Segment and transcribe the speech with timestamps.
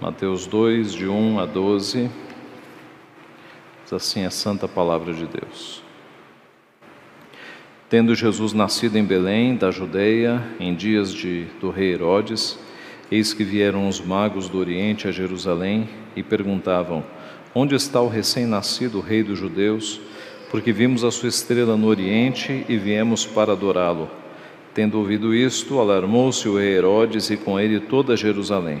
[0.00, 2.08] Mateus 2, de 1 a 12.
[3.84, 5.82] Diz assim a santa palavra de Deus.
[7.86, 12.58] Tendo Jesus nascido em Belém, da Judeia, em dias de, do rei Herodes,
[13.12, 15.86] eis que vieram os magos do Oriente a Jerusalém
[16.16, 17.04] e perguntavam:
[17.54, 20.00] Onde está o recém-nascido rei dos judeus?
[20.50, 24.08] Porque vimos a sua estrela no Oriente e viemos para adorá-lo.
[24.72, 28.80] Tendo ouvido isto, alarmou-se o rei Herodes e com ele toda Jerusalém.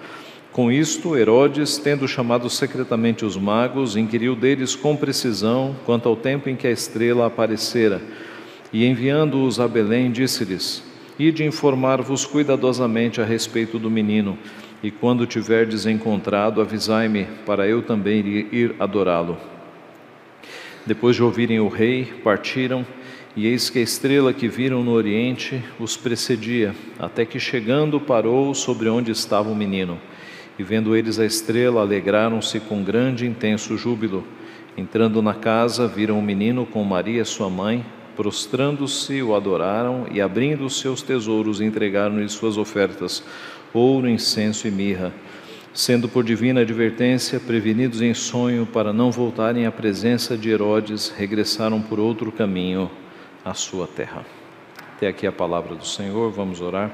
[0.51, 6.49] Com isto, Herodes, tendo chamado secretamente os magos, inquiriu deles com precisão quanto ao tempo
[6.49, 8.01] em que a estrela aparecera,
[8.73, 10.83] e enviando-os a Belém, disse-lhes:
[11.17, 14.37] Ide informar-vos cuidadosamente a respeito do menino,
[14.83, 18.19] e quando tiverdes encontrado, avisai-me, para eu também
[18.51, 19.37] ir adorá-lo.
[20.85, 22.85] Depois de ouvirem o rei, partiram,
[23.37, 28.53] e eis que a estrela que viram no oriente os precedia, até que chegando parou
[28.53, 29.97] sobre onde estava o menino.
[30.61, 34.23] E vendo eles a estrela, alegraram-se com grande e intenso júbilo.
[34.77, 37.83] Entrando na casa, viram o menino com Maria, sua mãe,
[38.15, 43.23] prostrando-se, o adoraram e, abrindo os seus tesouros, entregaram-lhe suas ofertas:
[43.73, 45.11] ouro, incenso e mirra.
[45.73, 51.81] Sendo por divina advertência prevenidos em sonho para não voltarem à presença de Herodes, regressaram
[51.81, 52.87] por outro caminho
[53.43, 54.23] à sua terra.
[54.95, 56.91] Até aqui a palavra do Senhor, vamos orar.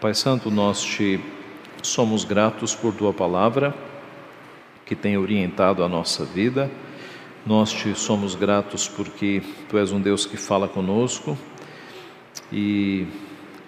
[0.00, 1.20] Pai Santo, nós te
[1.84, 3.74] Somos gratos por tua palavra
[4.86, 6.70] que tem orientado a nossa vida.
[7.44, 11.36] Nós te somos gratos porque tu és um Deus que fala conosco
[12.50, 13.06] e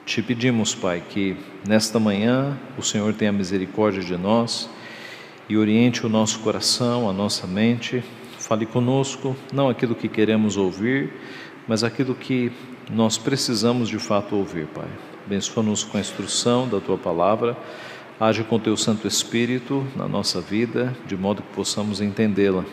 [0.07, 1.37] te pedimos, Pai, que
[1.69, 4.67] nesta manhã o Senhor tenha misericórdia de nós
[5.47, 8.03] e oriente o nosso coração, a nossa mente.
[8.39, 11.13] Fale conosco, não aquilo que queremos ouvir,
[11.69, 12.51] mas aquilo que
[12.91, 14.89] nós precisamos de fato ouvir, Pai.
[15.27, 17.55] Abençoa-nos com a instrução da tua palavra
[18.19, 22.65] Age com teu Santo Espírito na nossa vida, de modo que possamos entendê-la.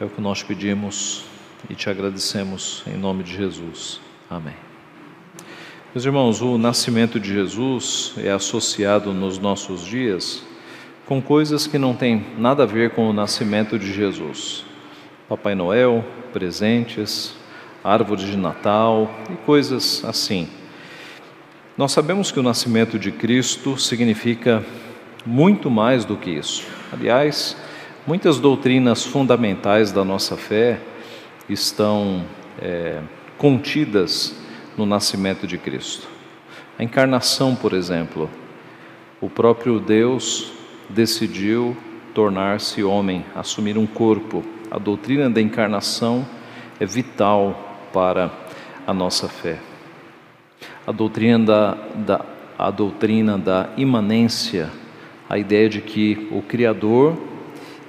[0.00, 1.24] É o que nós pedimos
[1.70, 4.00] e te agradecemos em nome de Jesus.
[4.28, 4.56] Amém.
[5.94, 10.42] Meus irmãos, o nascimento de Jesus é associado nos nossos dias
[11.06, 14.64] com coisas que não têm nada a ver com o nascimento de Jesus.
[15.28, 17.36] Papai Noel, presentes,
[17.84, 20.48] árvore de Natal e coisas assim.
[21.76, 24.62] Nós sabemos que o nascimento de Cristo significa
[25.24, 26.66] muito mais do que isso.
[26.92, 27.56] Aliás,
[28.06, 30.78] muitas doutrinas fundamentais da nossa fé
[31.48, 32.26] estão
[32.60, 33.00] é,
[33.38, 34.36] contidas
[34.76, 36.06] no nascimento de Cristo.
[36.78, 38.28] A encarnação, por exemplo,
[39.18, 40.52] o próprio Deus
[40.90, 41.74] decidiu
[42.12, 44.44] tornar-se homem, assumir um corpo.
[44.70, 46.26] A doutrina da encarnação
[46.78, 48.30] é vital para
[48.86, 49.71] a nossa fé
[50.86, 52.24] a doutrina da, da,
[52.58, 54.70] a doutrina da imanência,
[55.28, 57.16] a ideia de que o Criador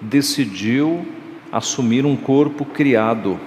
[0.01, 1.05] decidiu
[1.51, 3.39] assumir um corpo criado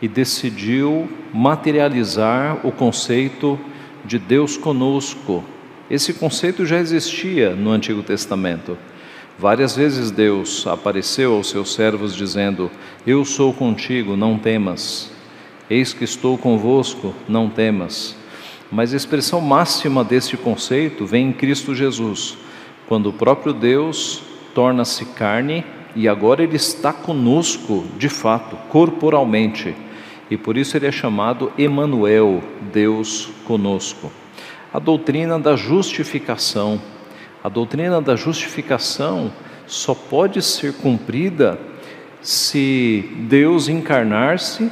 [0.00, 3.58] e decidiu materializar o conceito
[4.04, 5.44] de Deus conosco.
[5.90, 8.76] Esse conceito já existia no Antigo Testamento.
[9.38, 12.70] Várias vezes Deus apareceu aos seus servos dizendo:
[13.06, 15.12] Eu sou contigo, não temas.
[15.68, 18.16] Eis que estou convosco, não temas.
[18.70, 22.36] Mas a expressão máxima deste conceito vem em Cristo Jesus,
[22.88, 24.22] quando o próprio Deus
[24.54, 29.74] torna-se carne e agora ele está conosco, de fato, corporalmente.
[30.30, 34.12] E por isso ele é chamado Emanuel, Deus conosco.
[34.72, 36.80] A doutrina da justificação.
[37.42, 39.32] A doutrina da justificação
[39.66, 41.58] só pode ser cumprida
[42.20, 44.70] se Deus encarnar-se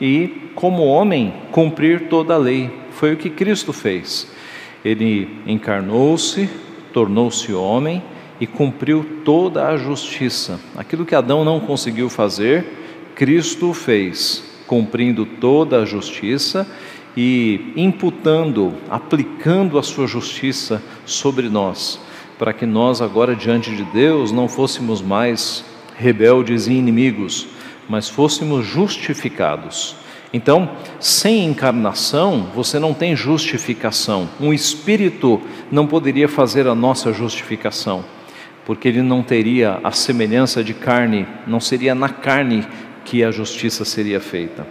[0.00, 2.70] e, como homem, cumprir toda a lei.
[2.92, 4.30] Foi o que Cristo fez.
[4.84, 6.48] Ele encarnou-se,
[6.92, 8.02] tornou-se homem
[8.40, 10.60] e cumpriu toda a justiça.
[10.76, 12.64] Aquilo que Adão não conseguiu fazer,
[13.14, 16.66] Cristo fez, cumprindo toda a justiça
[17.16, 22.00] e imputando, aplicando a sua justiça sobre nós,
[22.38, 25.64] para que nós agora diante de Deus não fôssemos mais
[25.96, 27.46] rebeldes e inimigos,
[27.88, 29.96] mas fôssemos justificados.
[30.34, 34.28] Então, sem encarnação, você não tem justificação.
[34.40, 35.40] Um espírito
[35.70, 38.04] não poderia fazer a nossa justificação,
[38.66, 42.66] porque ele não teria a semelhança de carne, não seria na carne
[43.04, 44.66] que a justiça seria feita.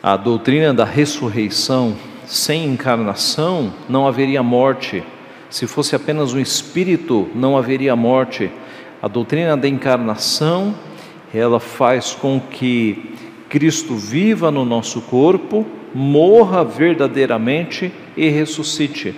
[0.00, 5.02] a doutrina da ressurreição, sem encarnação não haveria morte.
[5.50, 8.52] Se fosse apenas um espírito, não haveria morte.
[9.02, 10.76] A doutrina da encarnação,
[11.34, 13.17] ela faz com que
[13.48, 19.14] Cristo viva no nosso corpo, morra verdadeiramente e ressuscite.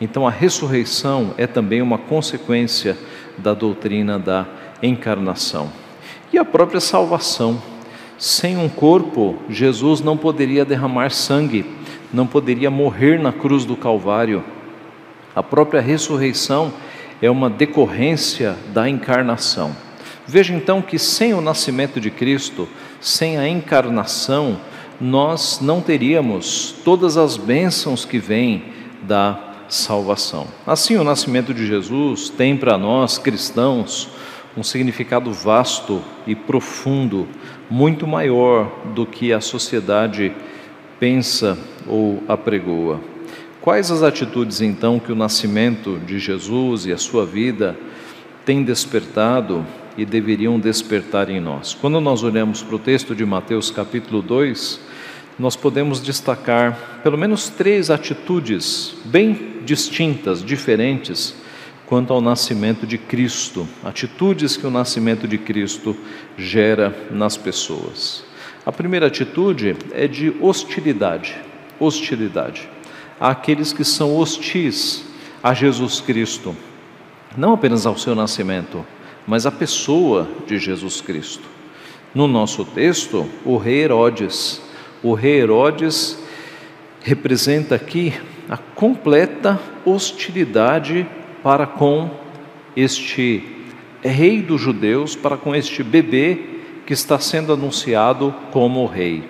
[0.00, 2.96] Então a ressurreição é também uma consequência
[3.38, 4.46] da doutrina da
[4.82, 5.70] encarnação.
[6.32, 7.60] E a própria salvação.
[8.18, 11.64] Sem um corpo, Jesus não poderia derramar sangue,
[12.12, 14.44] não poderia morrer na cruz do Calvário.
[15.34, 16.70] A própria ressurreição
[17.22, 19.74] é uma decorrência da encarnação.
[20.26, 22.68] Veja então que sem o nascimento de Cristo,
[23.00, 24.60] sem a encarnação,
[25.00, 28.64] nós não teríamos todas as bênçãos que vêm
[29.02, 29.38] da
[29.68, 30.46] salvação.
[30.66, 34.10] Assim, o nascimento de Jesus tem para nós cristãos
[34.56, 37.26] um significado vasto e profundo,
[37.70, 40.32] muito maior do que a sociedade
[40.98, 41.56] pensa
[41.86, 43.00] ou apregoa.
[43.60, 47.76] Quais as atitudes então que o nascimento de Jesus e a sua vida
[48.44, 49.64] têm despertado
[49.96, 51.74] e deveriam despertar em nós?
[51.74, 54.80] Quando nós olhamos para o texto de Mateus capítulo 2,
[55.38, 61.34] nós podemos destacar pelo menos três atitudes bem distintas, diferentes,
[61.86, 65.96] quanto ao nascimento de Cristo, atitudes que o nascimento de Cristo
[66.36, 68.24] gera nas pessoas.
[68.64, 71.36] A primeira atitude é de hostilidade,
[71.78, 72.68] hostilidade
[73.20, 75.04] àqueles que são hostis
[75.42, 76.56] a Jesus Cristo,
[77.36, 78.84] não apenas ao seu nascimento,
[79.26, 81.44] mas à pessoa de Jesus Cristo.
[82.14, 84.60] No nosso texto, o rei Herodes,
[85.02, 86.18] o rei Herodes
[87.02, 88.12] representa aqui
[88.48, 91.06] a completa hostilidade
[91.42, 92.10] para com
[92.76, 93.42] este
[94.02, 96.38] rei dos judeus, para com este bebê
[96.86, 99.22] que está sendo anunciado como rei.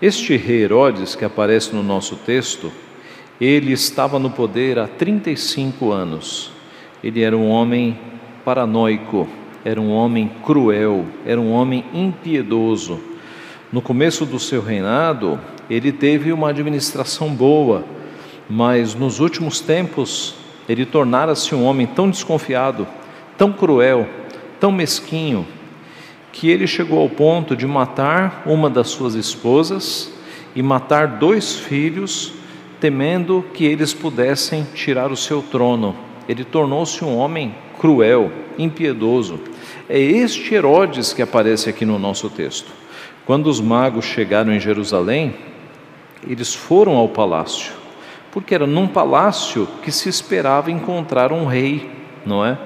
[0.00, 2.72] Este rei Herodes, que aparece no nosso texto,
[3.40, 6.52] ele estava no poder há 35 anos.
[7.02, 7.98] Ele era um homem
[8.50, 9.28] paranoico,
[9.64, 12.98] era um homem cruel, era um homem impiedoso.
[13.72, 15.38] No começo do seu reinado,
[15.70, 17.84] ele teve uma administração boa,
[18.48, 20.34] mas nos últimos tempos
[20.68, 22.88] ele tornara-se um homem tão desconfiado,
[23.38, 24.04] tão cruel,
[24.58, 25.46] tão mesquinho,
[26.32, 30.12] que ele chegou ao ponto de matar uma das suas esposas
[30.56, 32.32] e matar dois filhos
[32.80, 36.09] temendo que eles pudessem tirar o seu trono.
[36.30, 39.40] Ele tornou-se um homem cruel, impiedoso.
[39.88, 42.70] É este Herodes que aparece aqui no nosso texto.
[43.26, 45.34] Quando os magos chegaram em Jerusalém,
[46.24, 47.72] eles foram ao palácio,
[48.30, 51.90] porque era num palácio que se esperava encontrar um rei,
[52.24, 52.56] não é?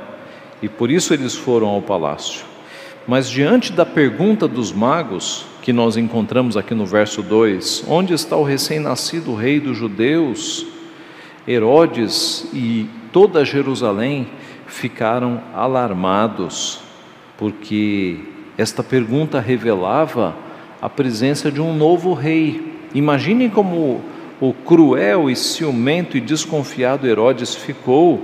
[0.60, 2.44] E por isso eles foram ao palácio.
[3.08, 8.36] Mas diante da pergunta dos magos, que nós encontramos aqui no verso 2: Onde está
[8.36, 10.73] o recém-nascido rei dos judeus?
[11.46, 14.28] Herodes e toda Jerusalém
[14.66, 16.80] ficaram alarmados,
[17.36, 18.18] porque
[18.56, 20.34] esta pergunta revelava
[20.80, 22.74] a presença de um novo rei.
[22.94, 24.00] Imaginem como
[24.40, 28.22] o cruel e ciumento e desconfiado Herodes ficou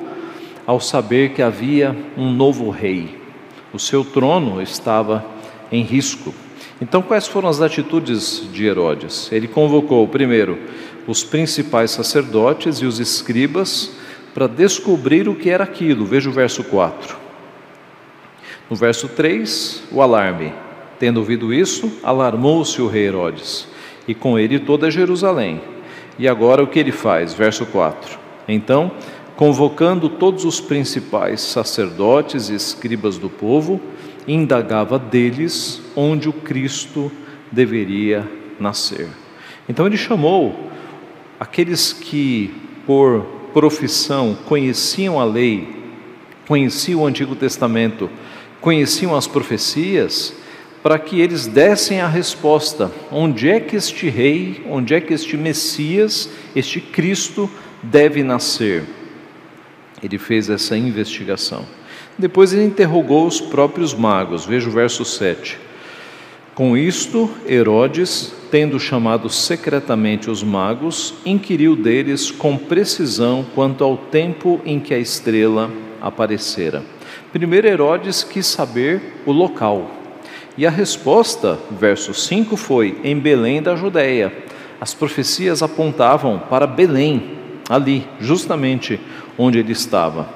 [0.66, 3.18] ao saber que havia um novo rei.
[3.72, 5.24] O seu trono estava
[5.70, 6.34] em risco.
[6.80, 9.30] Então, quais foram as atitudes de Herodes?
[9.30, 10.58] Ele convocou, primeiro,
[11.06, 13.92] os principais sacerdotes e os escribas
[14.34, 16.04] para descobrir o que era aquilo.
[16.04, 17.16] Veja o verso 4.
[18.68, 20.52] No verso 3, o alarme.
[20.98, 23.66] Tendo ouvido isso, alarmou-se o rei Herodes,
[24.06, 25.60] e com ele toda Jerusalém.
[26.18, 27.32] E agora o que ele faz?
[27.32, 28.18] Verso 4.
[28.46, 28.92] Então,
[29.34, 33.80] convocando todos os principais sacerdotes e escribas do povo,
[34.28, 37.10] indagava deles onde o Cristo
[37.50, 38.28] deveria
[38.60, 39.08] nascer.
[39.68, 40.69] Então ele chamou
[41.40, 42.52] aqueles que,
[42.86, 43.22] por
[43.54, 45.66] profissão, conheciam a lei,
[46.46, 48.10] conheciam o Antigo Testamento,
[48.60, 50.34] conheciam as profecias,
[50.82, 55.36] para que eles dessem a resposta: onde é que este rei, onde é que este
[55.38, 57.50] Messias, este Cristo
[57.82, 58.84] deve nascer?
[60.02, 61.64] Ele fez essa investigação.
[62.18, 65.58] Depois ele interrogou os próprios magos, veja o verso 7.
[66.54, 74.60] Com isto, Herodes, tendo chamado secretamente os magos, inquiriu deles com precisão quanto ao tempo
[74.64, 76.82] em que a estrela aparecera.
[77.32, 79.90] Primeiro, Herodes quis saber o local.
[80.58, 84.32] E a resposta, verso 5, foi: em Belém da Judéia.
[84.80, 87.38] As profecias apontavam para Belém,
[87.68, 88.98] ali, justamente
[89.38, 90.28] onde ele estava.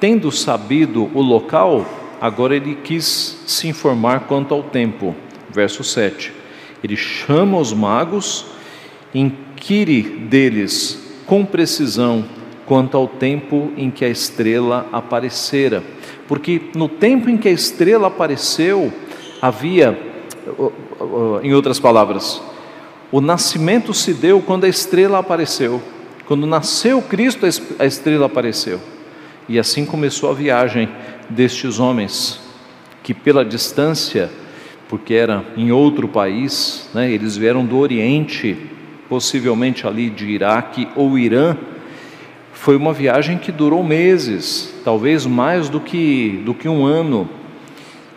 [0.00, 1.84] Tendo sabido o local,
[2.20, 5.14] agora ele quis se informar quanto ao tempo.
[5.50, 6.41] Verso 7.
[6.82, 8.46] Ele chama os magos,
[9.14, 12.24] inquire deles com precisão
[12.66, 15.82] quanto ao tempo em que a estrela aparecera.
[16.26, 18.92] Porque no tempo em que a estrela apareceu,
[19.40, 19.98] havia,
[21.42, 22.40] em outras palavras,
[23.10, 25.82] o nascimento se deu quando a estrela apareceu.
[26.26, 27.46] Quando nasceu Cristo,
[27.78, 28.80] a estrela apareceu.
[29.48, 30.88] E assim começou a viagem
[31.28, 32.40] destes homens,
[33.02, 34.30] que pela distância,
[34.92, 38.54] porque era em outro país, né, eles vieram do Oriente,
[39.08, 41.56] possivelmente ali de Iraque ou Irã,
[42.52, 47.26] foi uma viagem que durou meses, talvez mais do que, do que um ano,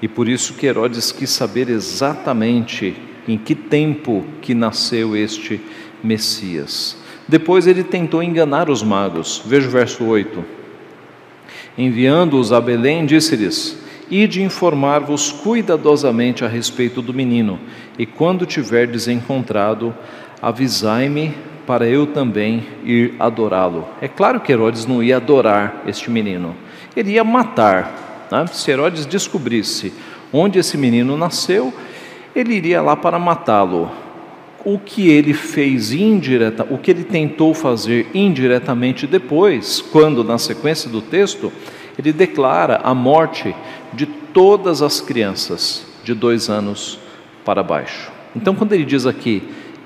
[0.02, 2.94] e por isso que Herodes quis saber exatamente
[3.26, 5.62] em que tempo que nasceu este
[6.04, 6.98] Messias.
[7.26, 9.42] Depois ele tentou enganar os magos.
[9.46, 10.44] Veja o verso 8.
[11.78, 17.60] Enviando-os a Belém, disse-lhes: Ide informar-vos cuidadosamente a respeito do menino,
[17.98, 19.96] e quando tiverdes encontrado,
[20.42, 21.34] avisai-me
[21.66, 23.88] para eu também ir adorá-lo.
[24.00, 26.56] É claro que Herodes não ia adorar este menino,
[26.96, 28.28] ele ia matar.
[28.32, 28.46] Né?
[28.48, 29.92] Se Herodes descobrisse
[30.32, 31.74] onde esse menino nasceu,
[32.36, 33.90] ele iria lá para matá-lo.
[34.64, 40.90] O que ele fez indireta, o que ele tentou fazer indiretamente depois, quando na sequência
[40.90, 41.52] do texto
[41.98, 43.56] ele declara a morte de
[44.36, 47.00] todas as crianças de dois anos
[47.46, 48.12] para baixo.
[48.36, 49.42] Então, quando ele diz aqui,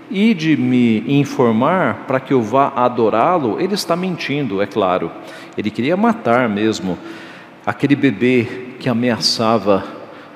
[0.10, 5.12] e de me informar para que eu vá adorá-lo, ele está mentindo, é claro.
[5.56, 6.98] Ele queria matar mesmo
[7.64, 9.86] aquele bebê que ameaçava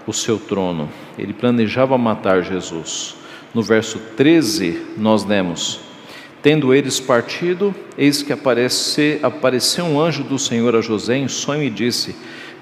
[0.05, 0.89] o seu trono.
[1.17, 3.15] Ele planejava matar Jesus.
[3.51, 5.79] No verso 13, nós lemos:
[6.43, 11.63] Tendo eles partido, eis que aparece, apareceu um anjo do Senhor a José em sonho
[11.63, 12.15] e disse: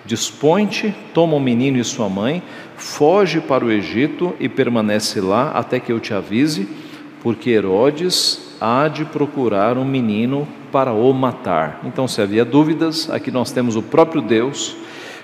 [0.05, 2.41] Dispõe-te, toma o menino e sua mãe,
[2.75, 6.67] foge para o Egito e permanece lá até que eu te avise
[7.21, 11.81] porque Herodes há de procurar um menino para o matar.
[11.83, 14.75] Então, se havia dúvidas, aqui nós temos o próprio Deus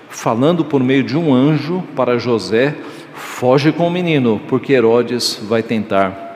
[0.08, 2.76] falando por meio de um anjo para José:
[3.14, 6.26] foge com o menino, porque Herodes vai tentar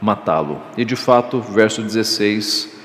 [0.00, 0.60] matá-lo.
[0.76, 2.75] E de fato, verso 16: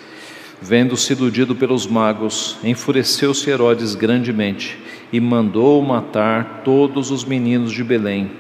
[0.62, 4.77] vendo-se iludido pelos magos, enfureceu-se Herodes grandemente
[5.12, 8.32] e mandou matar todos os meninos de Belém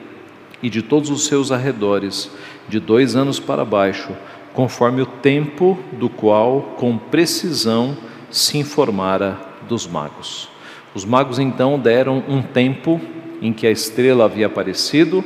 [0.61, 2.29] e de todos os seus arredores
[2.69, 4.11] de dois anos para baixo,
[4.53, 7.97] conforme o tempo do qual com precisão
[8.29, 10.47] se informara dos magos.
[10.93, 13.01] Os magos então deram um tempo
[13.41, 15.23] em que a estrela havia aparecido,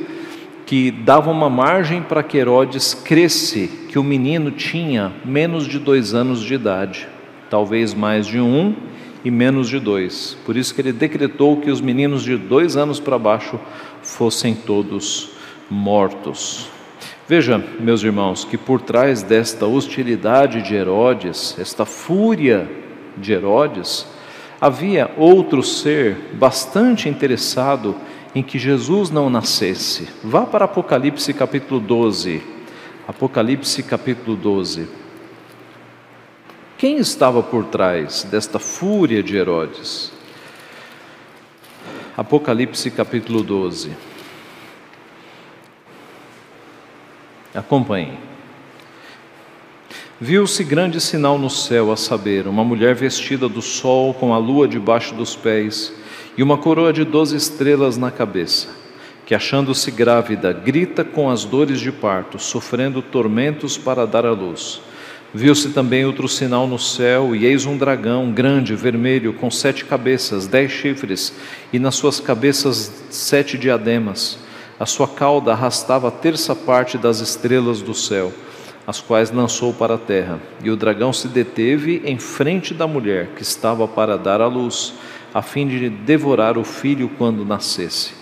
[0.66, 6.12] que dava uma margem para que Herodes cresce que o menino tinha menos de dois
[6.12, 7.08] anos de idade,
[7.48, 8.74] talvez mais de um
[9.24, 10.36] e menos de dois.
[10.44, 13.60] Por isso que ele decretou que os meninos de dois anos para baixo
[14.02, 15.30] fossem todos
[15.70, 16.68] mortos.
[17.28, 22.68] Veja, meus irmãos, que por trás desta hostilidade de Herodes, esta fúria
[23.16, 24.06] de Herodes,
[24.60, 27.96] havia outro ser bastante interessado
[28.36, 30.06] em que Jesus não nascesse.
[30.22, 32.42] Vá para Apocalipse capítulo 12.
[33.08, 34.86] Apocalipse capítulo 12.
[36.76, 40.12] Quem estava por trás desta fúria de Herodes?
[42.14, 43.92] Apocalipse capítulo 12.
[47.54, 48.18] Acompanhe.
[50.20, 54.68] Viu-se grande sinal no céu, a saber, uma mulher vestida do sol, com a lua
[54.68, 56.04] debaixo dos pés
[56.36, 58.68] e uma coroa de doze estrelas na cabeça,
[59.24, 64.80] que, achando-se grávida, grita com as dores de parto, sofrendo tormentos para dar à luz.
[65.34, 70.46] Viu-se também outro sinal no céu, e eis um dragão grande, vermelho, com sete cabeças,
[70.46, 71.32] dez chifres,
[71.72, 74.38] e nas suas cabeças sete diademas
[74.78, 78.30] a sua cauda arrastava a terça parte das estrelas do céu,
[78.86, 80.38] as quais lançou para a terra.
[80.62, 84.92] E o dragão se deteve em frente da mulher que estava para dar à luz,
[85.36, 88.14] a fim de devorar o filho quando nascesse.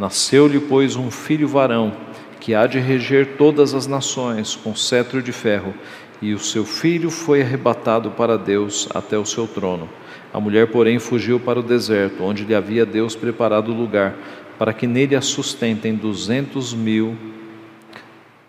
[0.00, 1.92] Nasceu-lhe, pois, um filho varão,
[2.40, 5.72] que há de reger todas as nações com cetro de ferro,
[6.20, 9.88] e o seu filho foi arrebatado para Deus até o seu trono.
[10.34, 14.16] A mulher, porém, fugiu para o deserto, onde lhe havia Deus preparado lugar
[14.58, 17.16] para que nele a sustentem duzentos mil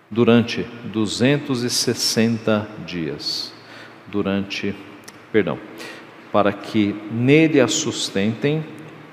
[0.09, 3.53] durante duzentos e sessenta dias.
[4.07, 4.73] Durante,
[5.31, 5.59] perdão,
[6.31, 8.63] para que nele a sustentem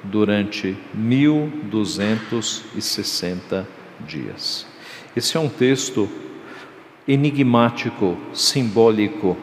[0.02, 3.66] durante mil duzentos e sessenta
[4.06, 4.66] dias.
[5.16, 6.08] Esse é um texto
[7.06, 9.36] enigmático, simbólico,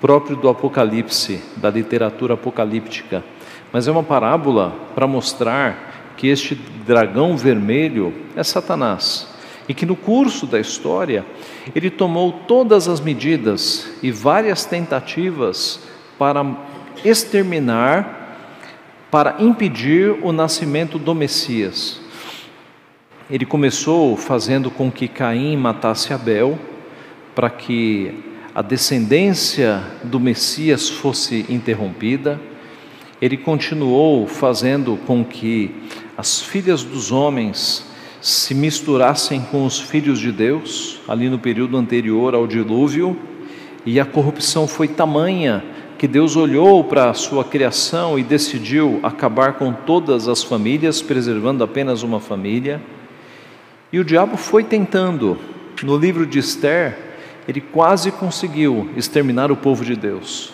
[0.00, 3.24] próprio do Apocalipse, da literatura apocalíptica,
[3.72, 6.54] mas é uma parábola para mostrar que este
[6.86, 9.26] dragão vermelho é Satanás
[9.68, 11.24] e que no curso da história
[11.74, 15.80] ele tomou todas as medidas e várias tentativas
[16.18, 16.44] para
[17.04, 18.22] exterminar,
[19.10, 22.00] para impedir o nascimento do Messias.
[23.30, 26.58] Ele começou fazendo com que Caim matasse Abel,
[27.34, 32.40] para que a descendência do Messias fosse interrompida.
[33.20, 35.74] Ele continuou fazendo com que
[36.16, 37.86] as filhas dos homens
[38.20, 43.16] se misturassem com os filhos de Deus, ali no período anterior ao dilúvio,
[43.86, 45.62] e a corrupção foi tamanha
[46.04, 51.64] que Deus olhou para a sua criação e decidiu acabar com todas as famílias, preservando
[51.64, 52.78] apenas uma família.
[53.90, 55.38] E o diabo foi tentando.
[55.82, 56.98] No livro de Esther,
[57.48, 60.52] ele quase conseguiu exterminar o povo de Deus.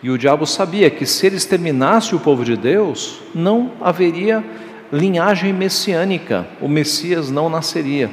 [0.00, 4.44] E o diabo sabia que se ele exterminasse o povo de Deus, não haveria
[4.92, 8.08] linhagem messiânica, o Messias não nasceria.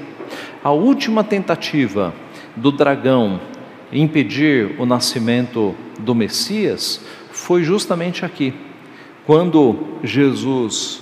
[0.64, 2.16] A última tentativa
[2.56, 3.40] do dragão
[3.92, 8.54] impedir o nascimento do Messias foi justamente aqui,
[9.26, 11.02] quando Jesus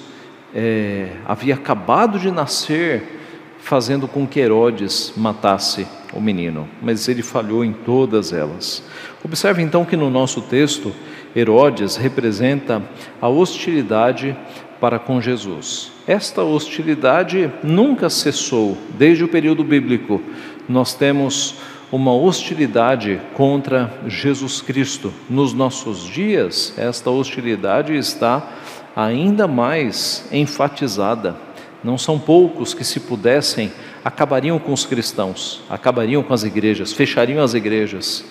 [0.53, 3.15] é, havia acabado de nascer,
[3.59, 8.83] fazendo com que Herodes matasse o menino, mas ele falhou em todas elas.
[9.23, 10.93] Observe então que no nosso texto,
[11.35, 12.81] Herodes representa
[13.21, 14.35] a hostilidade
[14.79, 15.91] para com Jesus.
[16.07, 20.21] Esta hostilidade nunca cessou, desde o período bíblico.
[20.69, 21.55] Nós temos
[21.91, 25.13] uma hostilidade contra Jesus Cristo.
[25.29, 28.51] Nos nossos dias, esta hostilidade está
[28.95, 31.35] ainda mais enfatizada.
[31.83, 33.71] Não são poucos que, se pudessem,
[34.03, 38.25] acabariam com os cristãos, acabariam com as igrejas, fechariam as igrejas.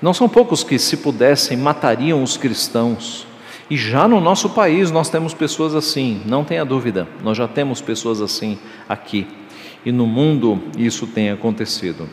[0.00, 3.26] Não são poucos que, se pudessem, matariam os cristãos.
[3.68, 7.80] E já no nosso país nós temos pessoas assim, não tenha dúvida, nós já temos
[7.80, 9.26] pessoas assim aqui.
[9.84, 12.06] E no mundo isso tem acontecido.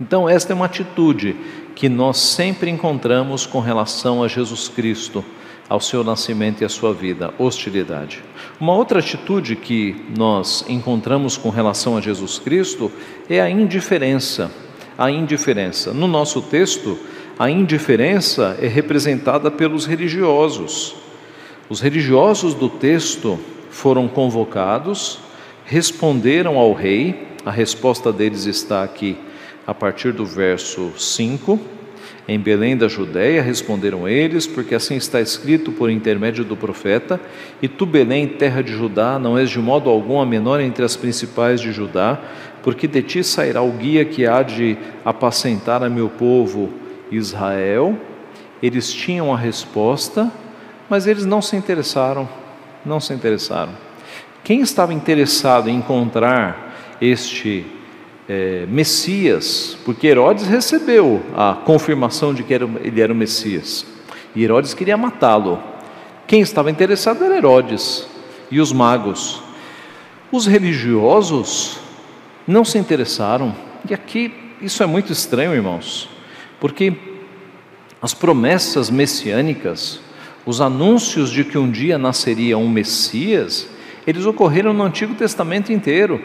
[0.00, 1.36] Então, esta é uma atitude
[1.76, 5.24] que nós sempre encontramos com relação a Jesus Cristo,
[5.68, 8.20] ao seu nascimento e à sua vida, hostilidade.
[8.60, 12.90] Uma outra atitude que nós encontramos com relação a Jesus Cristo
[13.30, 14.50] é a indiferença.
[14.98, 15.92] A indiferença.
[15.92, 16.98] No nosso texto,
[17.38, 20.96] a indiferença é representada pelos religiosos.
[21.68, 23.38] Os religiosos do texto
[23.70, 25.20] foram convocados,
[25.64, 29.16] responderam ao rei, a resposta deles está aqui
[29.66, 31.58] a partir do verso 5.
[32.26, 37.20] Em Belém da Judéia responderam eles, porque assim está escrito por intermédio do profeta:
[37.60, 40.96] E tu, Belém, terra de Judá, não és de modo algum a menor entre as
[40.96, 42.18] principais de Judá,
[42.62, 46.72] porque de ti sairá o guia que há de apacentar a meu povo
[47.10, 47.96] Israel,
[48.62, 50.32] eles tinham a resposta,
[50.88, 52.26] mas eles não se interessaram,
[52.84, 53.72] não se interessaram.
[54.42, 57.66] Quem estava interessado em encontrar este
[58.28, 63.84] é, Messias, porque Herodes recebeu a confirmação de que era, ele era o Messias,
[64.34, 65.62] e Herodes queria matá-lo.
[66.26, 68.06] Quem estava interessado era Herodes
[68.50, 69.42] e os magos.
[70.32, 71.78] Os religiosos
[72.46, 73.54] não se interessaram,
[73.88, 76.08] e aqui isso é muito estranho, irmãos.
[76.58, 76.94] Porque
[78.00, 80.00] as promessas messiânicas,
[80.46, 83.68] os anúncios de que um dia nasceria um Messias,
[84.06, 86.22] eles ocorreram no Antigo Testamento inteiro.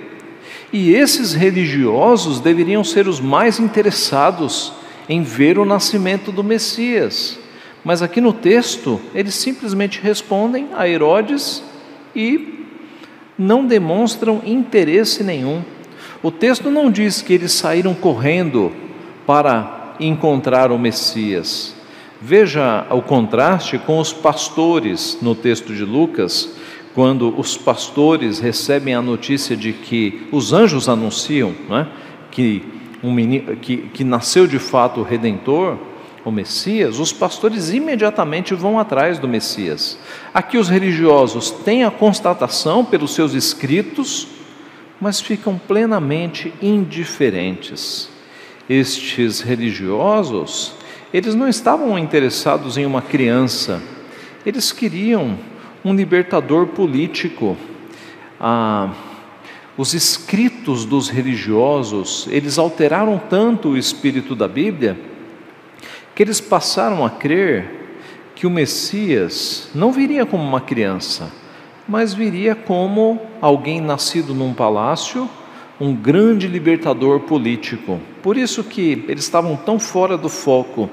[0.72, 4.74] E esses religiosos deveriam ser os mais interessados
[5.08, 7.40] em ver o nascimento do Messias.
[7.84, 11.64] Mas aqui no texto, eles simplesmente respondem a Herodes
[12.16, 12.66] e
[13.38, 15.64] não demonstram interesse nenhum.
[16.22, 18.72] O texto não diz que eles saíram correndo
[19.26, 21.74] para encontrar o Messias.
[22.22, 26.50] Veja o contraste com os pastores no texto de Lucas,
[27.00, 31.88] quando os pastores recebem a notícia de que os anjos anunciam é?
[32.30, 32.62] que,
[33.02, 35.78] um menino, que, que nasceu de fato o Redentor,
[36.26, 39.98] o Messias, os pastores imediatamente vão atrás do Messias.
[40.34, 44.28] Aqui os religiosos têm a constatação pelos seus escritos,
[45.00, 48.10] mas ficam plenamente indiferentes
[48.70, 50.74] estes religiosos,
[51.14, 53.82] eles não estavam interessados em uma criança,
[54.46, 55.38] eles queriam
[55.90, 57.58] um libertador político.
[58.40, 58.92] Ah,
[59.76, 65.00] os escritos dos religiosos, eles alteraram tanto o espírito da Bíblia,
[66.14, 67.98] que eles passaram a crer
[68.36, 71.32] que o Messias não viria como uma criança,
[71.88, 75.28] mas viria como alguém nascido num palácio,
[75.80, 78.00] um grande libertador político.
[78.22, 80.88] Por isso que eles estavam tão fora do foco.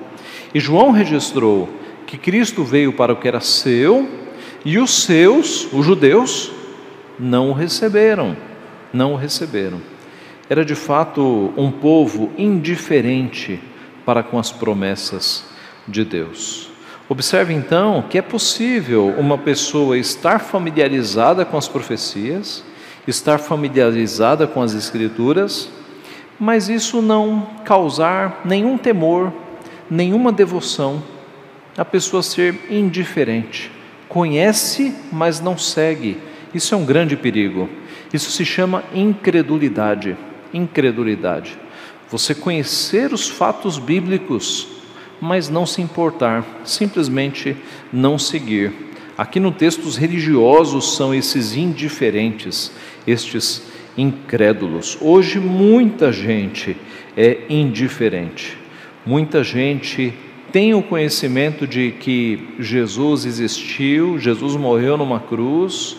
[0.54, 1.68] E João registrou
[2.06, 4.25] que Cristo veio para o que era seu
[4.66, 6.50] e os seus, os judeus,
[7.20, 8.37] não o receberam.
[8.92, 9.81] Não o receberam.
[10.50, 13.61] era de fato um povo indiferente
[14.05, 15.44] para com as promessas
[15.87, 16.68] de Deus.
[17.09, 22.64] Observe então que é possível uma pessoa estar familiarizada com as profecias,
[23.07, 25.68] estar familiarizada com as Escrituras,
[26.40, 29.33] mas isso não causar nenhum temor,
[29.88, 31.00] nenhuma devoção,
[31.79, 33.75] a pessoa ser indiferente.
[34.16, 36.16] Conhece, mas não segue.
[36.55, 37.68] Isso é um grande perigo.
[38.14, 40.16] Isso se chama incredulidade.
[40.55, 41.59] Incredulidade.
[42.09, 44.68] Você conhecer os fatos bíblicos,
[45.20, 47.55] mas não se importar, simplesmente
[47.92, 48.72] não seguir.
[49.18, 52.72] Aqui no texto, os religiosos são esses indiferentes,
[53.07, 53.64] estes
[53.98, 54.96] incrédulos.
[54.98, 56.74] Hoje, muita gente
[57.14, 58.57] é indiferente,
[59.05, 60.14] muita gente
[60.52, 65.96] tem o conhecimento de que Jesus existiu, Jesus morreu numa cruz,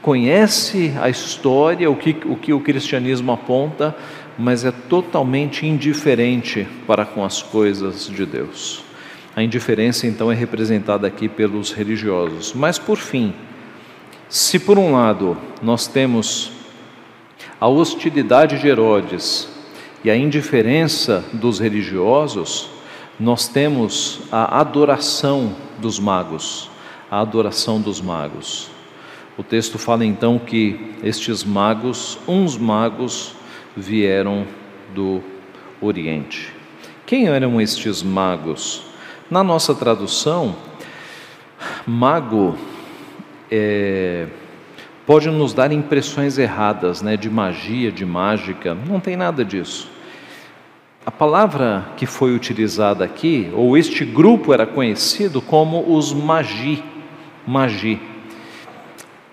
[0.00, 3.96] conhece a história, o que o, que o cristianismo aponta,
[4.38, 8.82] mas é totalmente indiferente para com as coisas de Deus.
[9.36, 12.52] A indiferença então é representada aqui pelos religiosos.
[12.54, 13.34] Mas por fim,
[14.28, 16.52] se por um lado nós temos
[17.60, 19.48] a hostilidade de Herodes
[20.04, 22.73] e a indiferença dos religiosos,
[23.18, 26.70] nós temos a adoração dos magos,
[27.10, 28.68] a adoração dos magos.
[29.38, 33.34] O texto fala então que estes magos, uns magos,
[33.76, 34.46] vieram
[34.94, 35.22] do
[35.80, 36.52] Oriente.
[37.06, 38.82] Quem eram estes magos?
[39.30, 40.56] Na nossa tradução,
[41.86, 42.56] mago
[43.50, 44.26] é,
[45.06, 48.74] pode nos dar impressões erradas, né, de magia, de mágica.
[48.74, 49.93] Não tem nada disso.
[51.06, 56.82] A palavra que foi utilizada aqui, ou este grupo era conhecido como os magi.
[57.46, 58.00] Magi.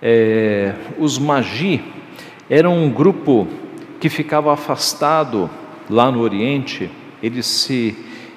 [0.02, 1.82] É, os magi
[2.50, 3.48] eram um grupo
[4.02, 5.50] que ficava afastado
[5.90, 6.92] lá no Oriente,
[7.24, 7.96] eles se,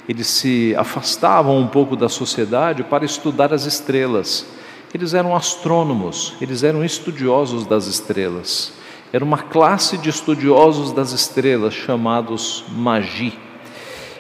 [0.09, 4.47] eles se afastavam um pouco da sociedade para estudar as estrelas.
[4.95, 8.73] Eles eram astrônomos, eles eram estudiosos das estrelas.
[9.15, 13.33] Era uma classe de estudiosos das estrelas chamados magi.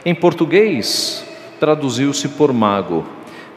[0.06, 1.26] Em português,
[1.58, 3.04] traduziu-se por mago,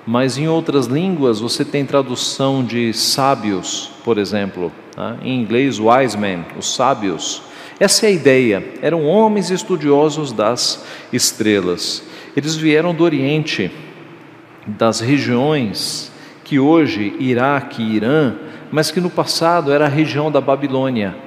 [0.04, 4.72] mas em outras línguas você tem tradução de sábios, por exemplo.
[4.98, 5.20] Né?
[5.22, 7.44] Em inglês, wise men, os sábios.
[7.80, 8.74] Essa é a ideia.
[8.82, 12.02] Eram homens estudiosos das estrelas.
[12.36, 13.72] Eles vieram do Oriente,
[14.66, 16.12] das regiões
[16.44, 18.34] que hoje Iraque e Irã,
[18.72, 21.27] mas que no passado era a região da Babilônia.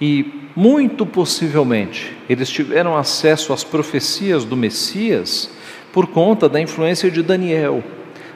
[0.00, 5.50] E muito possivelmente eles tiveram acesso às profecias do Messias
[5.92, 7.82] por conta da influência de Daniel.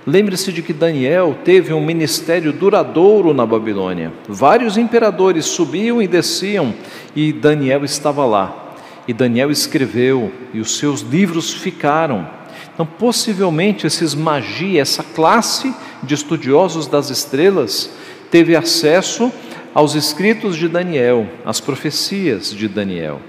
[0.07, 4.12] Lembre-se de que Daniel teve um ministério duradouro na Babilônia.
[4.29, 6.74] Vários imperadores subiam e desciam
[7.16, 8.74] e Daniel estava lá.
[9.09, 12.29] E Daniel escreveu e os seus livros ficaram.
[12.74, 17.90] Então, possivelmente, esses magia, essa classe de estudiosos das estrelas,
[18.31, 19.33] teve acesso
[19.74, 23.20] aos escritos de Daniel, às profecias de Daniel.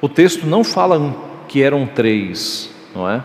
[0.00, 1.16] O texto não fala
[1.48, 3.24] que eram três, não é?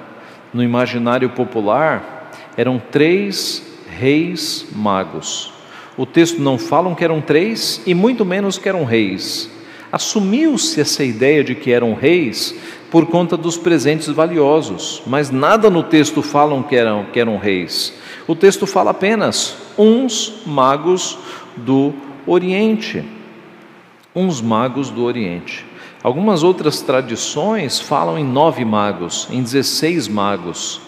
[0.52, 5.54] No imaginário popular, eram três reis magos.
[5.96, 9.50] O texto não fala que eram três e muito menos que eram reis.
[9.92, 12.56] Assumiu-se essa ideia de que eram reis
[12.90, 17.94] por conta dos presentes valiosos, mas nada no texto falam que eram, que eram reis.
[18.28, 21.20] O texto fala apenas uns magos
[21.56, 21.94] do
[22.26, 23.04] Oriente.
[24.16, 25.66] Uns magos do Oriente.
[26.04, 30.82] Algumas outras tradições falam em nove magos, em dezesseis magos.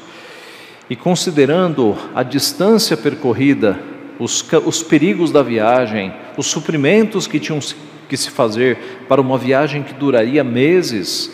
[0.89, 3.79] E considerando a distância percorrida,
[4.19, 7.59] os, os perigos da viagem, os suprimentos que tinham
[8.07, 11.31] que se fazer para uma viagem que duraria meses,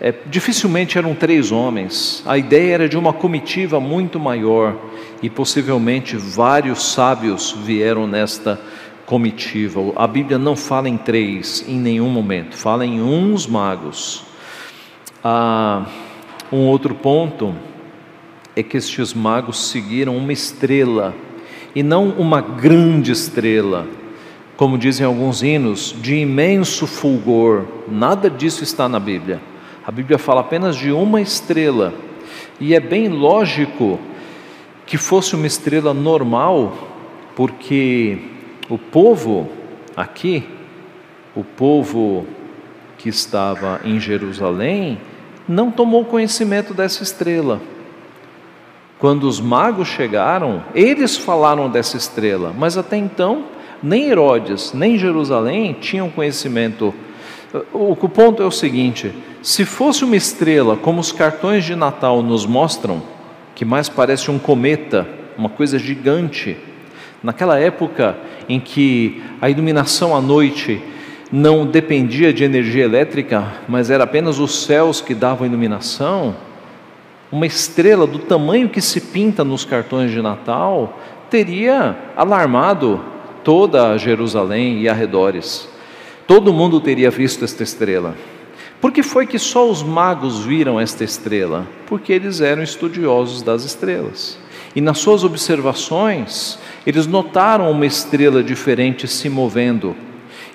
[0.00, 2.22] é, dificilmente eram três homens.
[2.26, 4.76] A ideia era de uma comitiva muito maior
[5.22, 8.60] e possivelmente vários sábios vieram nesta
[9.06, 9.80] comitiva.
[9.96, 14.24] A Bíblia não fala em três em nenhum momento, fala em uns magos.
[15.22, 15.86] Ah,
[16.50, 17.54] um outro ponto
[18.54, 21.14] é que estes magos seguiram uma estrela
[21.74, 23.86] e não uma grande estrela,
[24.56, 27.64] como dizem alguns hinos, de imenso fulgor.
[27.88, 29.40] Nada disso está na Bíblia.
[29.84, 31.94] A Bíblia fala apenas de uma estrela.
[32.60, 33.98] E é bem lógico
[34.86, 36.76] que fosse uma estrela normal,
[37.34, 38.18] porque
[38.68, 39.48] o povo
[39.96, 40.48] aqui,
[41.34, 42.26] o povo
[42.98, 44.98] que estava em Jerusalém,
[45.48, 47.60] não tomou conhecimento dessa estrela.
[48.98, 53.46] Quando os magos chegaram, eles falaram dessa estrela, mas até então
[53.82, 56.94] nem Herodes, nem Jerusalém tinham conhecimento
[57.72, 62.46] O, ponto é o seguinte: se fosse uma estrela, como os cartões de Natal nos
[62.46, 63.02] mostram,
[63.54, 66.56] que mais parece um cometa, uma coisa gigante,
[67.22, 68.16] naquela época
[68.48, 70.82] em que a iluminação à noite
[71.30, 76.34] não dependia de energia elétrica, mas era apenas os céus que davam iluminação,
[77.30, 83.02] uma estrela do tamanho que se pinta nos cartões de Natal teria alarmado
[83.42, 85.66] toda Jerusalém e arredores.
[86.26, 88.14] Todo mundo teria visto esta estrela.
[88.82, 91.66] Por que foi que só os magos viram esta estrela?
[91.86, 94.38] Porque eles eram estudiosos das estrelas.
[94.74, 99.94] E nas suas observações, eles notaram uma estrela diferente se movendo.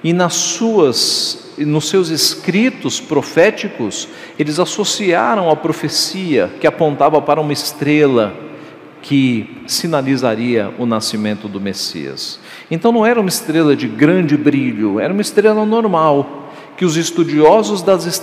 [0.03, 7.53] E nas suas nos seus escritos proféticos, eles associaram a profecia que apontava para uma
[7.53, 8.35] estrela
[9.01, 12.39] que sinalizaria o nascimento do Messias.
[12.69, 17.81] Então não era uma estrela de grande brilho, era uma estrela normal, que os estudiosos
[17.81, 18.21] das,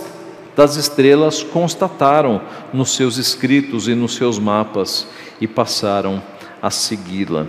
[0.55, 2.41] das estrelas constataram
[2.73, 5.07] nos seus escritos e nos seus mapas
[5.41, 6.21] e passaram
[6.61, 7.47] a segui-la.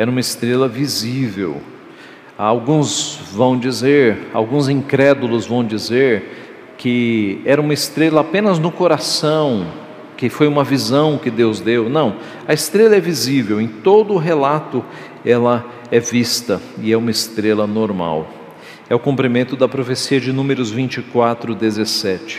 [0.00, 1.60] Era uma estrela visível.
[2.38, 9.66] Alguns vão dizer, alguns incrédulos vão dizer que era uma estrela apenas no coração,
[10.16, 11.90] que foi uma visão que Deus deu.
[11.90, 12.16] Não,
[12.48, 14.82] a estrela é visível, em todo o relato
[15.22, 18.26] ela é vista e é uma estrela normal.
[18.88, 22.38] É o cumprimento da profecia de Números 24, 17.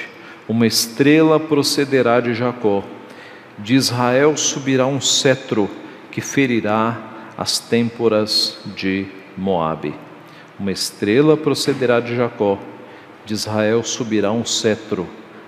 [0.50, 2.84] Uma estrela procederá de Jacó,
[3.60, 5.70] de Israel subirá um cetro
[6.10, 7.11] que ferirá
[7.42, 9.96] as têmporas de Moabe.
[10.60, 12.60] Uma estrela procederá de Jacó,
[13.26, 15.08] de Israel subirá um cetro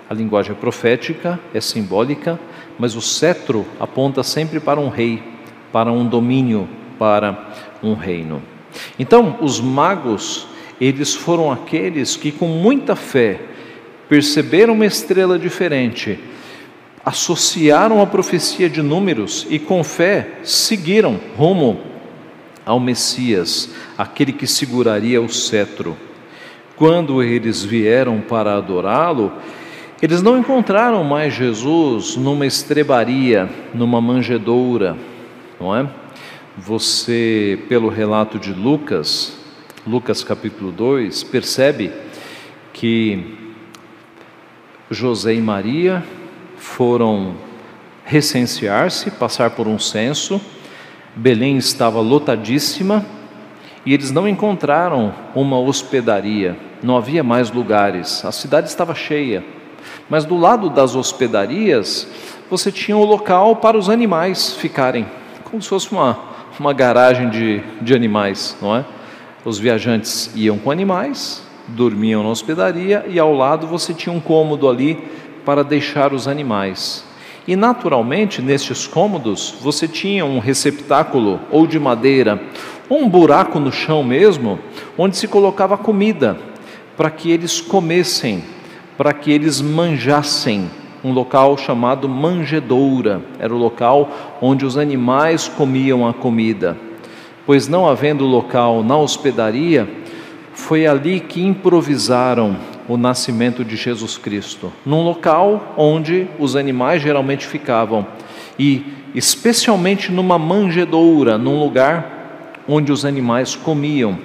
[0.10, 2.39] a linguagem é profética, é simbólica,
[2.77, 5.23] mas o cetro aponta sempre para um rei,
[5.71, 7.51] para um domínio, para
[7.82, 8.41] um reino.
[8.99, 10.47] Então, os magos,
[10.79, 13.39] eles foram aqueles que com muita fé
[14.08, 16.19] perceberam uma estrela diferente,
[17.05, 21.81] associaram a profecia de números e com fé seguiram rumo
[22.65, 25.97] ao Messias, aquele que seguraria o cetro.
[26.77, 29.33] Quando eles vieram para adorá-lo,
[30.01, 34.97] eles não encontraram mais Jesus numa estrebaria, numa manjedoura,
[35.59, 35.87] não é?
[36.57, 39.37] Você, pelo relato de Lucas,
[39.85, 41.91] Lucas capítulo 2, percebe
[42.71, 43.35] que
[44.89, 46.03] José e Maria
[46.63, 47.36] foram
[48.06, 50.41] recensear-se, passar por um censo.
[51.13, 53.06] Belém estava lotadíssima
[53.86, 59.43] e eles não encontraram uma hospedaria, não havia mais lugares, a cidade estava cheia.
[60.10, 62.08] Mas do lado das hospedarias,
[62.49, 65.06] você tinha o local para os animais ficarem,
[65.43, 66.17] como se fosse uma,
[66.58, 68.86] uma garagem de, de animais, não é?
[69.43, 74.69] Os viajantes iam com animais, dormiam na hospedaria e ao lado você tinha um cômodo
[74.69, 74.97] ali
[75.45, 77.06] para deixar os animais.
[77.47, 82.41] E naturalmente, nestes cômodos, você tinha um receptáculo ou de madeira,
[82.89, 84.60] ou um buraco no chão mesmo,
[84.97, 86.38] onde se colocava comida
[86.95, 88.43] para que eles comessem
[88.97, 90.69] para que eles manjassem,
[91.03, 94.10] um local chamado manjedoura, era o local
[94.41, 96.77] onde os animais comiam a comida.
[97.45, 99.89] Pois não havendo local na hospedaria,
[100.53, 102.56] foi ali que improvisaram
[102.88, 108.06] o nascimento de Jesus Cristo, num local onde os animais geralmente ficavam
[108.58, 114.17] e especialmente numa manjedoura, num lugar onde os animais comiam.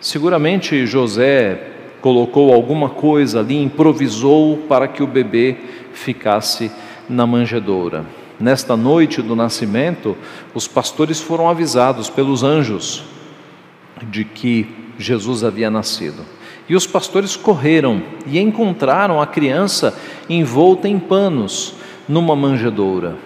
[0.00, 5.56] Seguramente José colocou alguma coisa ali, improvisou para que o bebê
[5.92, 6.70] ficasse
[7.08, 8.04] na manjedoura.
[8.38, 10.16] Nesta noite do nascimento,
[10.52, 13.04] os pastores foram avisados pelos anjos
[14.10, 14.66] de que
[14.98, 16.33] Jesus havia nascido.
[16.68, 19.96] E os pastores correram e encontraram a criança
[20.28, 21.74] envolta em panos
[22.08, 23.16] numa manjedoura.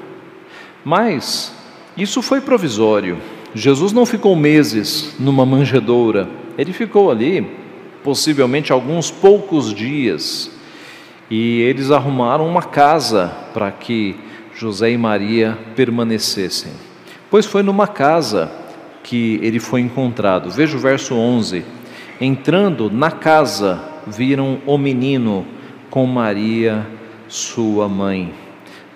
[0.84, 1.54] Mas
[1.96, 3.18] isso foi provisório.
[3.54, 7.46] Jesus não ficou meses numa manjedoura, ele ficou ali
[8.02, 10.50] possivelmente alguns poucos dias,
[11.30, 14.16] e eles arrumaram uma casa para que
[14.54, 16.72] José e Maria permanecessem.
[17.30, 18.50] Pois foi numa casa
[19.02, 20.50] que ele foi encontrado.
[20.50, 21.64] Veja o verso 11.
[22.20, 25.46] Entrando na casa, viram o menino
[25.90, 26.86] com Maria,
[27.28, 28.34] sua mãe.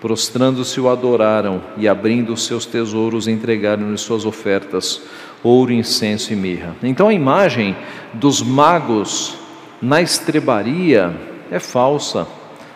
[0.00, 5.02] Prostrando-se, o adoraram e, abrindo seus tesouros, entregaram-lhe suas ofertas
[5.42, 6.74] ouro, incenso e mirra.
[6.82, 7.76] Então a imagem
[8.12, 9.36] dos magos
[9.80, 11.14] na estrebaria
[11.50, 12.26] é falsa.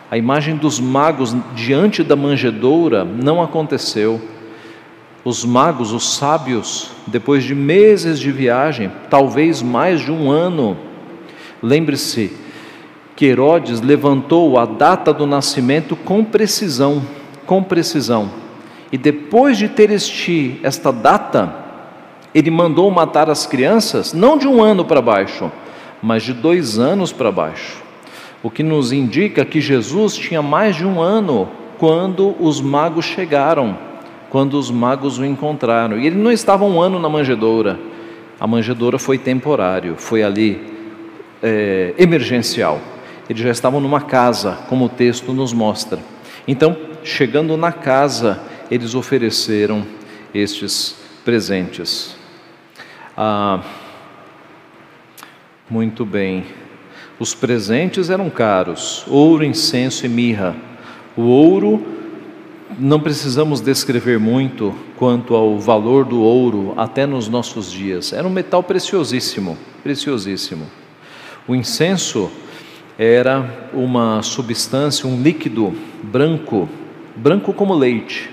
[0.09, 4.21] A imagem dos magos diante da manjedoura não aconteceu.
[5.27, 10.77] Os magos, os sábios, depois de meses de viagem, talvez mais de um ano,
[11.61, 12.31] Lembre-se
[13.15, 17.01] que Herodes levantou a data do nascimento com precisão,
[17.47, 18.29] com precisão.
[18.91, 21.53] E depois de ter este, esta data,
[22.33, 25.51] ele mandou matar as crianças, não de um ano para baixo,
[26.01, 27.83] mas de dois anos para baixo.
[28.43, 33.86] O que nos indica que Jesus tinha mais de um ano quando os magos chegaram,
[34.29, 35.97] quando os magos o encontraram.
[35.97, 37.79] E ele não estava um ano na manjedoura.
[38.39, 40.61] A manjedoura foi temporário, foi ali
[41.41, 42.79] é, emergencial.
[43.29, 45.99] Eles já estavam numa casa, como o texto nos mostra.
[46.47, 49.85] Então, chegando na casa, eles ofereceram
[50.33, 52.15] estes presentes.
[53.15, 53.61] Ah,
[55.69, 56.45] muito bem.
[57.19, 60.55] Os presentes eram caros: ouro, incenso e mirra.
[61.15, 61.96] O ouro,
[62.79, 68.13] não precisamos descrever muito quanto ao valor do ouro até nos nossos dias.
[68.13, 70.65] Era um metal preciosíssimo, preciosíssimo.
[71.47, 72.29] O incenso
[72.97, 76.67] era uma substância, um líquido branco,
[77.15, 78.29] branco como leite,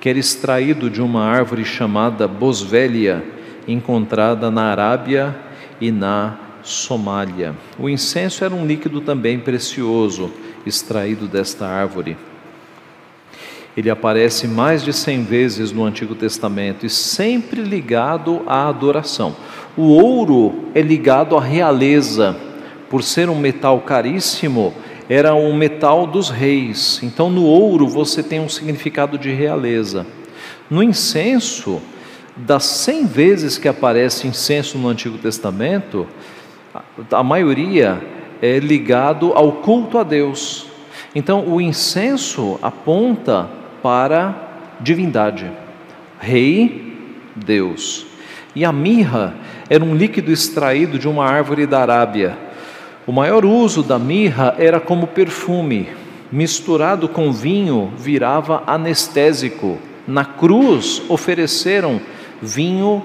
[0.00, 3.24] que era extraído de uma árvore chamada boswellia,
[3.66, 5.36] encontrada na Arábia
[5.80, 7.54] e na Somália.
[7.78, 10.32] O incenso era um líquido também precioso,
[10.66, 12.16] extraído desta árvore.
[13.78, 19.36] Ele aparece mais de cem vezes no Antigo Testamento e sempre ligado à adoração.
[19.76, 22.36] O ouro é ligado à realeza,
[22.90, 24.74] por ser um metal caríssimo,
[25.08, 26.98] era um metal dos reis.
[27.04, 30.04] Então, no ouro você tem um significado de realeza.
[30.68, 31.80] No incenso,
[32.36, 36.04] das cem vezes que aparece incenso no Antigo Testamento,
[37.12, 38.02] a maioria
[38.42, 40.66] é ligado ao culto a Deus.
[41.14, 44.34] Então, o incenso aponta para
[44.80, 45.50] divindade,
[46.20, 46.96] Rei,
[47.34, 48.06] Deus.
[48.54, 49.34] E a mirra
[49.68, 52.48] era um líquido extraído de uma árvore da Arábia
[53.08, 55.88] o maior uso da mirra era como perfume,
[56.30, 59.78] misturado com vinho, virava anestésico.
[60.06, 62.02] Na cruz ofereceram
[62.42, 63.02] vinho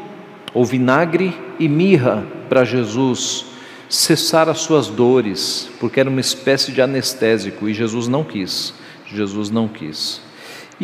[0.53, 3.45] ou vinagre e mirra para Jesus
[3.88, 8.73] cessar as suas dores, porque era uma espécie de anestésico e Jesus não quis.
[9.07, 10.19] Jesus não quis.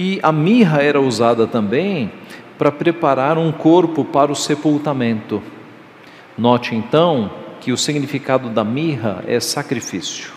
[0.01, 2.09] E a mirra era usada também
[2.57, 5.43] para preparar um corpo para o sepultamento.
[6.37, 10.31] Note então que o significado da mirra é sacrifício.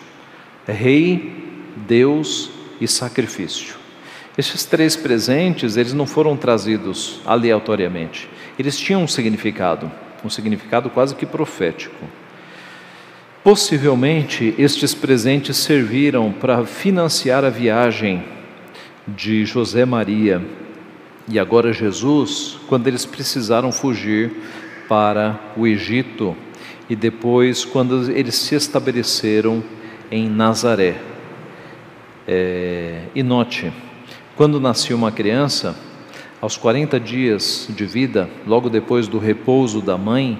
[0.66, 1.32] É rei,
[1.76, 3.76] Deus e sacrifício.
[4.36, 8.28] Esses três presentes, eles não foram trazidos aleatoriamente.
[8.58, 9.88] Eles tinham um significado,
[10.24, 12.04] um significado quase que profético.
[13.44, 18.41] Possivelmente, estes presentes serviram para financiar a viagem
[19.06, 20.42] de José Maria
[21.28, 24.32] e agora Jesus, quando eles precisaram fugir
[24.88, 26.36] para o Egito
[26.88, 29.62] e depois quando eles se estabeleceram
[30.10, 30.96] em Nazaré.
[32.26, 33.72] É, e note,
[34.36, 35.76] quando nascia uma criança,
[36.40, 40.38] aos 40 dias de vida, logo depois do repouso da mãe,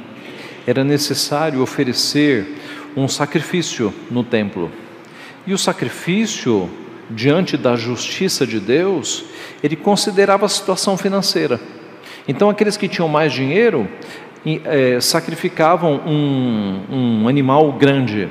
[0.67, 2.57] era necessário oferecer
[2.97, 4.71] um sacrifício no templo.
[5.47, 6.69] E o sacrifício,
[7.11, 9.25] diante da justiça de Deus,
[9.63, 11.61] ele considerava a situação financeira.
[12.27, 13.89] Então, aqueles que tinham mais dinheiro
[14.65, 18.29] é, sacrificavam um, um, animal grande,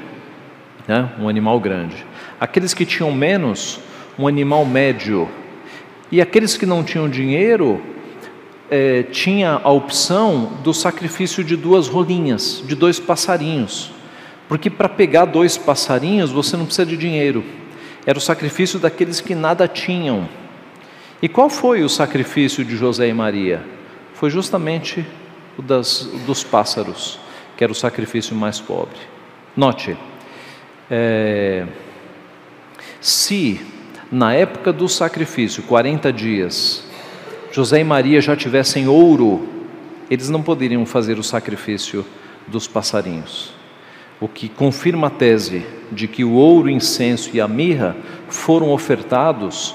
[0.88, 1.10] né?
[1.20, 2.06] um animal grande.
[2.40, 3.80] Aqueles que tinham menos,
[4.18, 5.30] um animal médio.
[6.12, 7.82] E aqueles que não tinham dinheiro,
[8.70, 13.92] é, tinha a opção do sacrifício de duas rolinhas, de dois passarinhos.
[14.48, 17.44] Porque para pegar dois passarinhos você não precisa de dinheiro.
[18.06, 20.28] Era o sacrifício daqueles que nada tinham.
[21.22, 23.64] E qual foi o sacrifício de José e Maria?
[24.14, 25.06] Foi justamente
[25.58, 27.20] o das, dos pássaros,
[27.56, 28.98] que era o sacrifício mais pobre.
[29.56, 29.96] Note,
[30.90, 31.66] é,
[33.00, 33.62] se
[34.12, 36.84] na época do sacrifício, 40 dias,
[37.52, 39.48] José e Maria já tivessem ouro,
[40.10, 42.06] eles não poderiam fazer o sacrifício
[42.48, 43.61] dos passarinhos.
[44.22, 47.96] O que confirma a tese de que o ouro, o incenso e a mirra
[48.30, 49.74] foram ofertados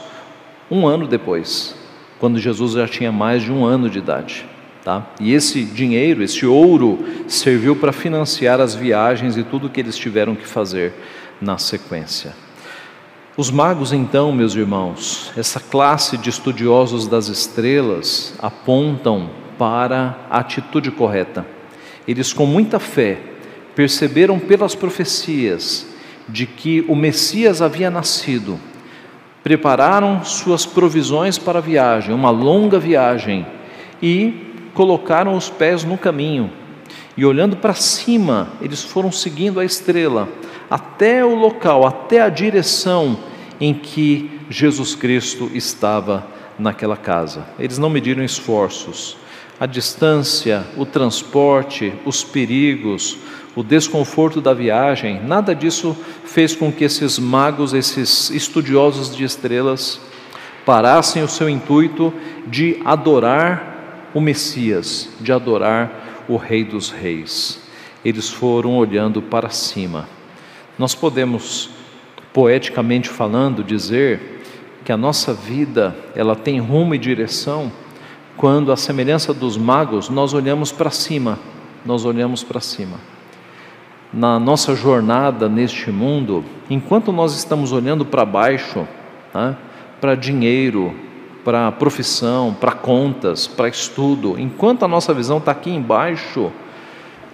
[0.71, 1.75] um ano depois,
[2.21, 4.47] quando Jesus já tinha mais de um ano de idade.
[4.85, 5.05] Tá?
[5.21, 10.37] E esse dinheiro, esse ouro, serviu para financiar as viagens e tudo que eles tiveram
[10.37, 10.93] que fazer
[11.41, 12.33] na sequência.
[13.37, 19.29] Os magos, então, meus irmãos, essa classe de estudiosos das estrelas, apontam
[19.59, 21.45] para a atitude correta.
[22.07, 23.19] Eles, com muita fé,
[23.77, 25.87] perceberam pelas profecias
[26.27, 28.59] de que o Messias havia nascido,
[29.45, 33.47] prepararam suas provisões para a viagem, uma longa viagem,
[34.03, 36.51] e colocaram os pés no caminho.
[37.17, 40.29] E olhando para cima, eles foram seguindo a estrela
[40.71, 43.19] até o local, até a direção
[43.61, 46.27] em que Jesus Cristo estava
[46.59, 47.47] naquela casa.
[47.59, 49.17] Eles não mediram esforços.
[49.59, 53.19] A distância, o transporte, os perigos,
[53.57, 59.99] o desconforto da viagem, nada disso fez com que esses magos, esses estudiosos de estrelas,
[60.67, 62.13] parassem o seu intuito
[62.47, 67.59] de adorar o Messias, de adorar o Rei dos Reis.
[68.05, 70.07] Eles foram olhando para cima.
[70.79, 71.71] Nós podemos,
[72.35, 74.43] poeticamente falando, dizer
[74.85, 77.73] que a nossa vida ela tem rumo e direção
[78.37, 81.39] quando, à semelhança dos magos, nós olhamos para cima.
[81.87, 83.16] Nós olhamos para cima
[84.13, 88.87] na nossa jornada neste mundo, enquanto nós estamos olhando para baixo,
[89.35, 89.57] né,
[90.01, 90.95] para dinheiro,
[91.45, 96.51] para profissão, para contas, para estudo, enquanto a nossa visão está aqui embaixo,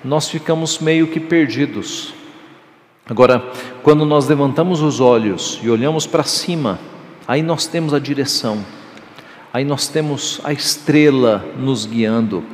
[0.05, 2.13] nós ficamos meio que perdidos.
[3.09, 3.43] Agora,
[3.83, 6.79] quando nós levantamos os olhos e olhamos para cima,
[7.27, 8.65] aí nós temos a direção,
[9.53, 12.45] aí nós temos a estrela nos guiando,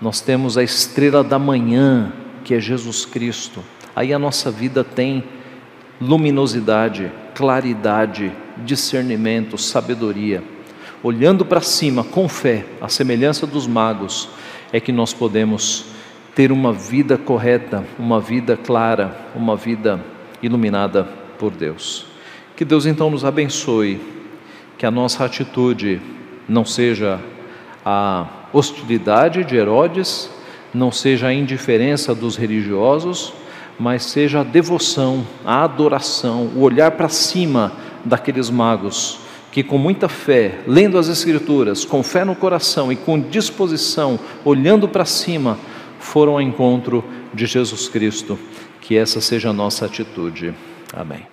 [0.00, 2.12] nós temos a estrela da manhã
[2.44, 3.62] que é Jesus Cristo,
[3.94, 5.24] aí a nossa vida tem
[6.00, 10.42] luminosidade, claridade, discernimento, sabedoria.
[11.02, 14.28] Olhando para cima com fé, a semelhança dos magos,
[14.72, 15.86] é que nós podemos
[16.34, 20.00] ter uma vida correta, uma vida clara, uma vida
[20.42, 21.04] iluminada
[21.38, 22.06] por Deus.
[22.56, 24.00] Que Deus então nos abençoe,
[24.78, 26.00] que a nossa atitude
[26.48, 27.20] não seja
[27.84, 30.30] a hostilidade de Herodes,
[30.74, 33.32] não seja a indiferença dos religiosos,
[33.78, 37.72] mas seja a devoção, a adoração, o olhar para cima
[38.04, 43.20] daqueles magos que, com muita fé, lendo as Escrituras, com fé no coração e com
[43.20, 45.58] disposição, olhando para cima,
[46.00, 47.04] foram ao encontro
[47.34, 48.38] de Jesus Cristo.
[48.80, 50.54] Que essa seja a nossa atitude.
[50.92, 51.31] Amém.